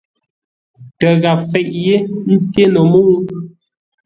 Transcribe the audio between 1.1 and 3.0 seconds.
gháp fêʼ yé nté no